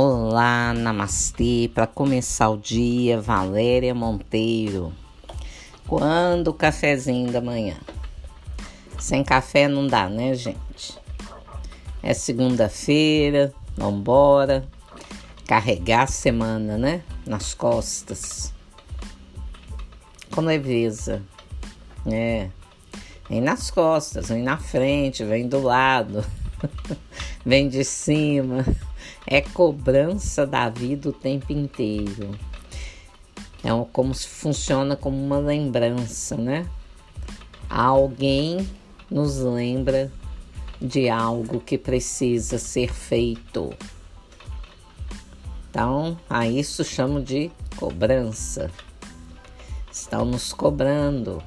[0.00, 1.68] Olá, namastê.
[1.74, 4.92] Para começar o dia, Valéria Monteiro.
[5.88, 7.74] Quando o cafezinho da manhã?
[8.96, 10.96] Sem café não dá, né, gente?
[12.00, 14.68] É segunda-feira, vambora.
[15.48, 17.02] Carregar a semana, né?
[17.26, 18.54] Nas costas.
[20.30, 21.20] Com leveza.
[22.06, 22.48] É.
[23.28, 26.24] Vem nas costas, vem na frente, vem do lado,
[27.44, 28.64] vem de cima
[29.30, 32.30] é cobrança da vida o tempo inteiro.
[33.62, 36.66] É como se funciona como uma lembrança, né?
[37.68, 38.66] Alguém
[39.10, 40.10] nos lembra
[40.80, 43.74] de algo que precisa ser feito.
[45.68, 48.70] Então, a isso chamo de cobrança.
[49.92, 51.42] Estão nos cobrando.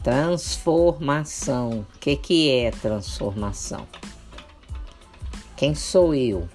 [0.00, 1.80] Transformação.
[1.80, 3.84] O que, que é transformação?
[5.56, 6.46] Quem sou eu?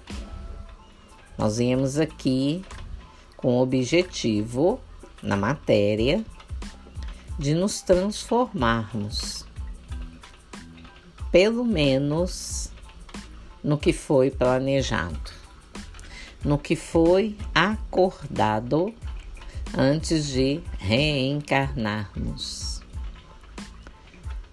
[1.36, 2.64] Nós viemos aqui
[3.36, 4.80] com o objetivo
[5.20, 6.24] na matéria
[7.36, 9.44] de nos transformarmos,
[11.32, 12.70] pelo menos
[13.60, 15.32] no que foi planejado,
[16.44, 18.94] no que foi acordado
[19.76, 22.80] antes de reencarnarmos.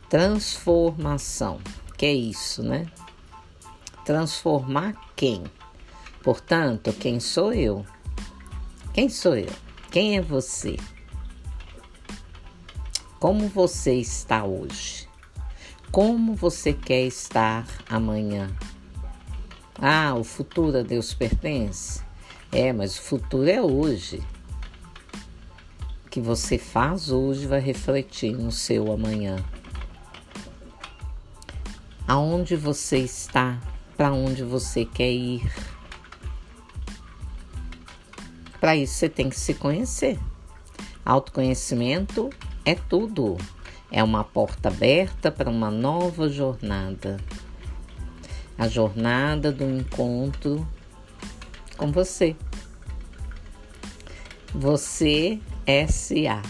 [0.09, 1.59] Transformação,
[1.95, 2.87] que é isso, né?
[4.09, 5.43] Transformar quem?
[6.23, 7.85] Portanto, quem sou eu?
[8.91, 9.51] Quem sou eu?
[9.91, 10.77] Quem é você?
[13.19, 15.07] Como você está hoje?
[15.91, 18.49] Como você quer estar amanhã?
[19.79, 22.01] Ah, o futuro a Deus pertence?
[22.51, 24.23] É, mas o futuro é hoje.
[26.07, 29.35] O que você faz hoje vai refletir no seu amanhã.
[32.07, 33.59] Aonde você está
[33.99, 35.43] para onde você quer ir.
[38.57, 40.17] Para isso você tem que se conhecer.
[41.03, 42.29] Autoconhecimento
[42.63, 43.35] é tudo.
[43.91, 47.17] É uma porta aberta para uma nova jornada.
[48.57, 50.65] A jornada do encontro
[51.75, 52.37] com você.
[54.55, 55.41] Você
[55.89, 56.41] SA.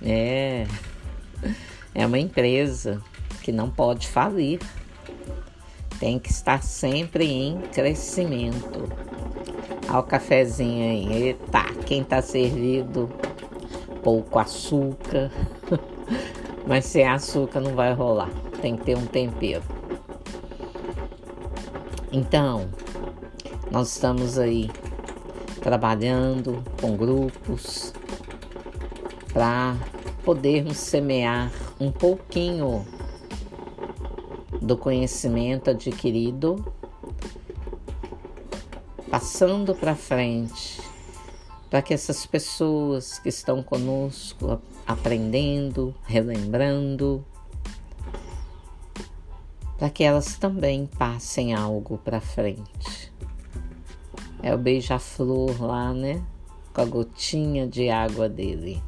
[0.00, 0.64] É.
[1.92, 3.02] É uma empresa
[3.42, 4.60] que não pode falir
[6.04, 8.92] tem que estar sempre em crescimento.
[9.88, 11.28] Olha o cafezinho aí.
[11.28, 13.08] Eita, quem tá servido,
[14.02, 15.32] pouco açúcar.
[16.68, 18.28] Mas sem açúcar não vai rolar.
[18.60, 19.62] Tem que ter um tempero.
[22.12, 22.68] Então,
[23.70, 24.70] nós estamos aí
[25.62, 27.94] trabalhando com grupos
[29.32, 29.74] para
[30.22, 31.50] podermos semear
[31.80, 32.84] um pouquinho
[34.64, 36.72] do conhecimento adquirido,
[39.10, 40.80] passando para frente,
[41.68, 47.24] para que essas pessoas que estão conosco aprendendo, relembrando,
[49.78, 53.12] para que elas também passem algo para frente.
[54.42, 56.22] É o beija-flor lá, né?
[56.72, 58.82] Com a gotinha de água dele.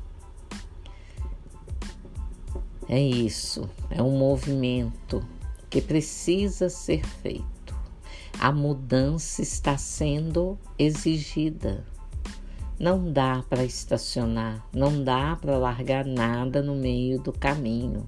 [2.88, 5.22] É isso, é um movimento
[5.68, 7.74] que precisa ser feito.
[8.38, 11.84] A mudança está sendo exigida.
[12.78, 18.06] Não dá para estacionar, não dá para largar nada no meio do caminho.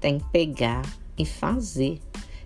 [0.00, 0.82] Tem que pegar
[1.18, 2.00] e fazer.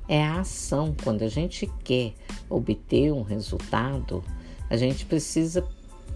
[0.08, 0.94] É a ação.
[1.02, 2.14] Quando a gente quer
[2.50, 4.22] obter um resultado,
[4.68, 5.66] a gente precisa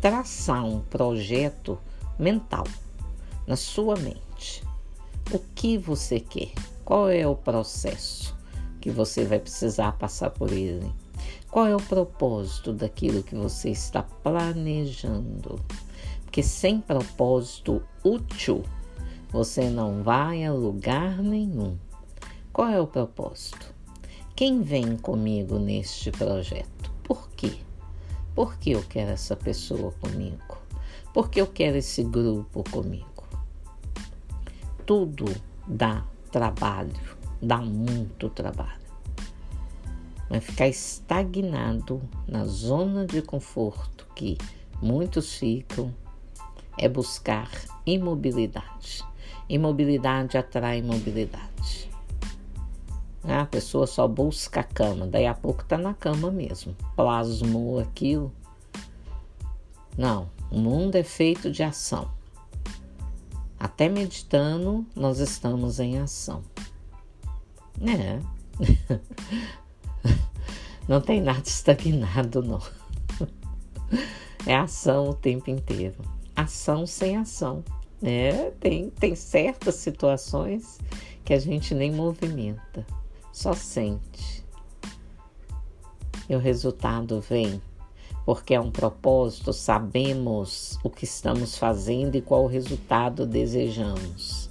[0.00, 1.78] traçar um projeto
[2.18, 2.66] mental
[3.47, 4.62] na sua mente.
[5.32, 6.52] O que você quer?
[6.91, 8.37] Qual é o processo
[8.81, 10.93] que você vai precisar passar por ele?
[11.49, 15.65] Qual é o propósito daquilo que você está planejando?
[16.25, 18.65] Porque sem propósito útil,
[19.28, 21.78] você não vai a lugar nenhum.
[22.53, 23.72] Qual é o propósito?
[24.34, 26.91] Quem vem comigo neste projeto?
[27.04, 27.59] Por quê?
[28.34, 30.59] Por que eu quero essa pessoa comigo?
[31.15, 33.28] Por que eu quero esse grupo comigo?
[34.84, 35.27] Tudo
[35.69, 36.94] dá trabalho,
[37.41, 38.80] dá muito trabalho.
[40.28, 44.38] Mas ficar estagnado na zona de conforto que
[44.80, 45.92] muitos ficam
[46.78, 47.50] é buscar
[47.84, 49.04] imobilidade.
[49.48, 51.91] Imobilidade atrai imobilidade.
[53.24, 56.74] A pessoa só busca a cama, daí a pouco tá na cama mesmo.
[56.97, 58.33] Plasmou aquilo.
[59.98, 62.09] Não, o mundo é feito de ação.
[63.60, 66.42] Até meditando, nós estamos em ação.
[67.83, 68.18] É.
[70.89, 72.60] Não tem nada estagnado, não.
[74.47, 75.98] É ação o tempo inteiro.
[76.34, 77.62] Ação sem ação.
[78.03, 80.78] É, tem, tem certas situações
[81.24, 82.86] que a gente nem movimenta,
[83.30, 84.42] só sente.
[86.28, 87.60] E o resultado vem
[88.25, 94.51] porque é um propósito, sabemos o que estamos fazendo e qual resultado desejamos.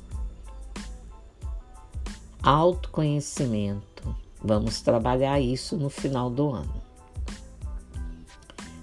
[2.41, 4.15] Autoconhecimento.
[4.41, 6.81] Vamos trabalhar isso no final do ano.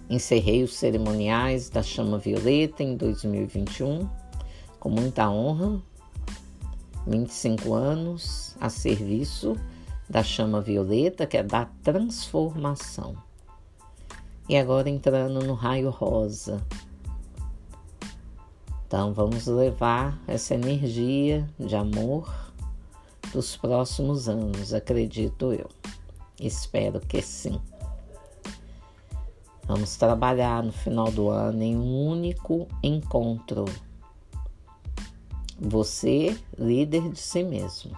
[0.08, 4.08] Encerrei os cerimoniais da Chama Violeta em 2021
[4.78, 5.82] com muita honra.
[7.06, 9.56] 25 anos a serviço
[10.08, 13.25] da Chama Violeta, que é da transformação.
[14.48, 16.64] E agora entrando no raio rosa.
[18.86, 22.32] Então vamos levar essa energia de amor
[23.32, 25.68] dos próximos anos, acredito eu.
[26.40, 27.60] Espero que sim.
[29.66, 33.64] Vamos trabalhar no final do ano em um único encontro.
[35.58, 37.90] Você, líder de si mesmo.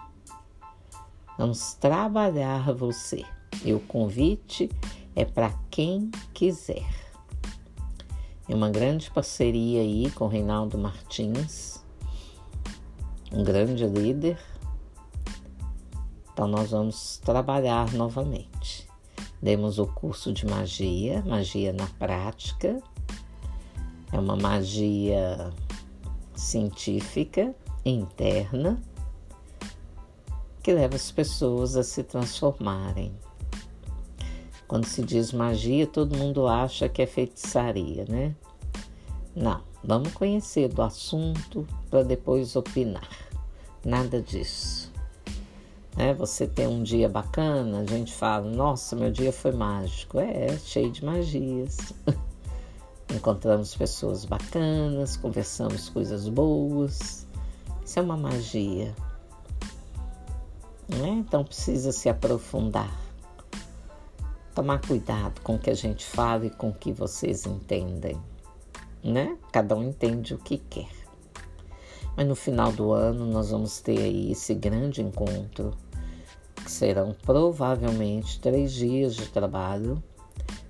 [1.37, 3.23] Vamos trabalhar você.
[3.63, 4.69] E o convite
[5.15, 6.85] é para quem quiser.
[8.49, 11.81] É uma grande parceria aí com Reinaldo Martins,
[13.31, 14.37] um grande líder.
[16.33, 18.89] Então nós vamos trabalhar novamente.
[19.41, 22.83] Demos o curso de magia, magia na prática.
[24.11, 25.49] É uma magia
[26.35, 27.55] científica
[27.85, 28.81] interna
[30.61, 33.17] que leva as pessoas a se transformarem
[34.69, 38.35] quando se diz magia, todo mundo acha que é feitiçaria, né?
[39.35, 43.09] Não, vamos conhecer do assunto para depois opinar.
[43.83, 44.91] Nada disso.
[45.97, 50.19] É, você tem um dia bacana, a gente fala, nossa, meu dia foi mágico.
[50.19, 51.91] É, cheio de magias.
[53.11, 57.25] Encontramos pessoas bacanas, conversamos coisas boas.
[57.83, 58.93] Isso é uma magia.
[60.87, 61.09] Né?
[61.09, 63.08] Então precisa se aprofundar
[64.53, 68.19] tomar cuidado com o que a gente fala e com o que vocês entendem,
[69.03, 69.37] né?
[69.51, 70.89] Cada um entende o que quer.
[72.15, 75.73] Mas no final do ano nós vamos ter aí esse grande encontro,
[76.55, 80.03] que serão provavelmente três dias de trabalho,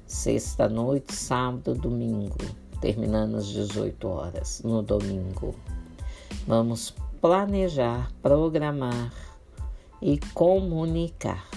[0.05, 2.37] sexta noite, sábado, domingo,
[2.79, 5.55] terminando às 18 horas no domingo.
[6.45, 9.11] Vamos planejar, programar
[10.01, 11.49] e comunicar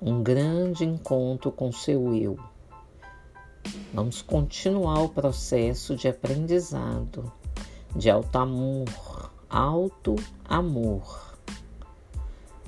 [0.00, 2.38] um grande encontro com seu eu.
[3.92, 7.30] Vamos continuar o processo de aprendizado,
[7.94, 11.36] de alto amor, alto amor,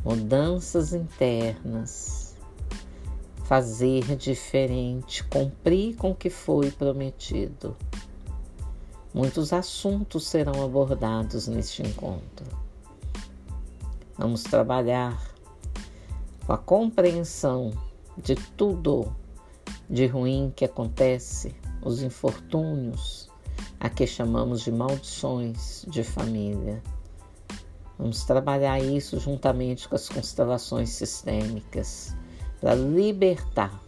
[0.04, 2.36] mudanças internas,
[3.44, 7.74] fazer diferente, cumprir com o que foi prometido.
[9.14, 12.46] Muitos assuntos serão abordados neste encontro.
[14.18, 15.31] Vamos trabalhar
[16.46, 17.72] com a compreensão
[18.16, 19.14] de tudo
[19.88, 23.28] de ruim que acontece, os infortúnios,
[23.78, 26.82] a que chamamos de maldições de família.
[27.98, 32.16] Vamos trabalhar isso juntamente com as constelações sistêmicas
[32.60, 33.80] para libertar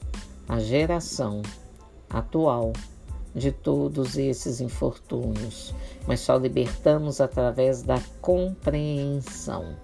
[0.48, 1.42] a geração
[2.10, 2.72] atual
[3.34, 5.74] de todos esses infortúnios,
[6.06, 9.74] mas só libertamos através da compreensão.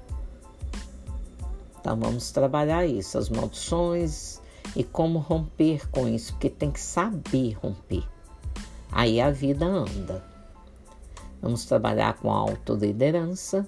[1.81, 4.39] Então vamos trabalhar isso, as maldições
[4.77, 8.07] e como romper com isso, porque tem que saber romper.
[8.93, 10.23] Aí a vida anda.
[11.41, 13.67] Vamos trabalhar com autoliderança,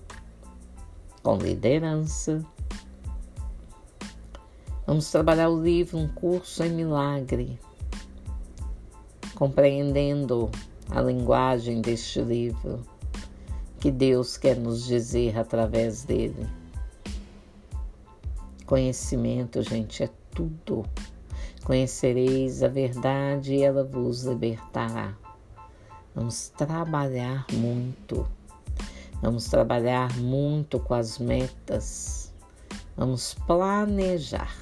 [1.22, 2.44] com liderança.
[4.86, 7.58] Vamos trabalhar o livro Um Curso em Milagre,
[9.34, 10.50] compreendendo
[10.90, 12.82] a linguagem deste livro,
[13.80, 16.46] que Deus quer nos dizer através dele.
[18.72, 20.86] Conhecimento, gente, é tudo.
[21.62, 25.14] Conhecereis a verdade e ela vos libertará.
[26.14, 28.26] Vamos trabalhar muito.
[29.20, 32.32] Vamos trabalhar muito com as metas.
[32.96, 34.56] Vamos planejar.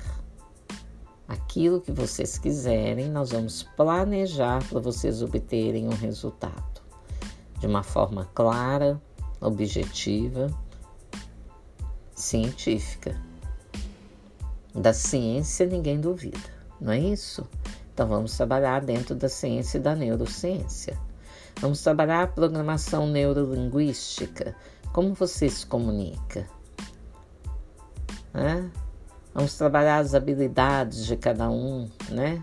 [1.29, 6.83] Aquilo que vocês quiserem, nós vamos planejar para vocês obterem um resultado
[7.61, 9.01] de uma forma clara,
[9.41, 10.49] objetiva,
[12.13, 13.30] científica.
[14.75, 16.39] Da ciência ninguém duvida,
[16.81, 17.47] não é isso?
[17.93, 20.97] Então vamos trabalhar dentro da ciência e da neurociência.
[21.61, 24.55] Vamos trabalhar a programação neurolinguística.
[24.93, 26.49] Como você se comunica?
[29.35, 32.43] Vamos trabalhar as habilidades de cada um, né?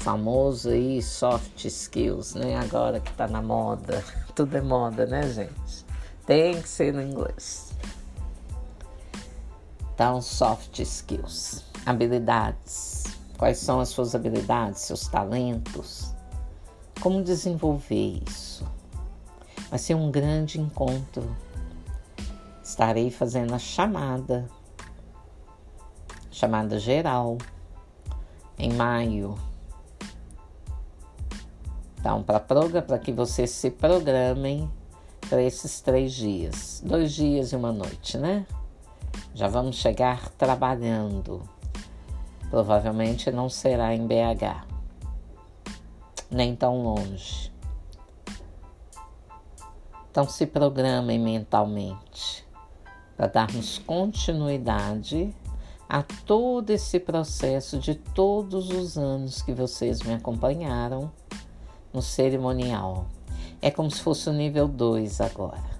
[0.00, 2.56] famoso aí soft skills, né?
[2.56, 4.02] Agora que tá na moda,
[4.34, 5.84] tudo é moda, né, gente?
[6.26, 7.69] Tem que ser no inglês.
[10.00, 13.04] Então, soft skills, habilidades.
[13.36, 16.14] Quais são as suas habilidades, seus talentos?
[17.02, 18.66] Como desenvolver isso?
[19.68, 21.36] Vai ser um grande encontro.
[22.64, 24.48] Estarei fazendo a chamada,
[26.30, 27.36] chamada geral,
[28.58, 29.38] em maio
[31.98, 34.66] então, para que vocês se programem
[35.28, 38.46] para esses três dias, dois dias e uma noite, né?
[39.34, 41.42] Já vamos chegar trabalhando.
[42.50, 44.66] Provavelmente não será em BH,
[46.30, 47.52] nem tão longe.
[50.10, 52.44] Então, se programem mentalmente
[53.16, 55.32] para darmos continuidade
[55.88, 61.10] a todo esse processo de todos os anos que vocês me acompanharam
[61.92, 63.06] no cerimonial.
[63.62, 65.79] É como se fosse o nível 2 agora.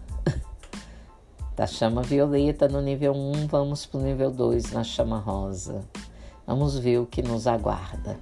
[1.60, 5.84] Da chama violeta no nível 1, um, vamos para o nível 2 na chama rosa.
[6.46, 8.18] Vamos ver o que nos aguarda.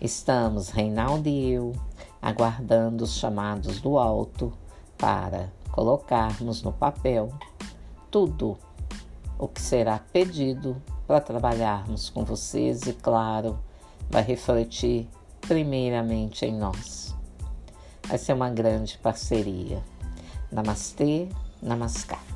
[0.00, 1.76] Estamos, Reinaldo e eu,
[2.20, 4.52] aguardando os chamados do alto
[4.98, 7.32] para colocarmos no papel
[8.10, 8.58] tudo
[9.38, 13.60] o que será pedido para trabalharmos com vocês e, claro,
[14.10, 15.08] vai refletir
[15.42, 17.14] primeiramente em nós.
[18.08, 19.80] Vai ser uma grande parceria.
[20.50, 21.28] Namastê,
[21.62, 22.31] namaskar.